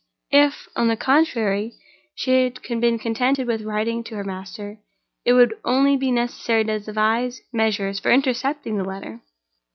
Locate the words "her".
4.15-4.23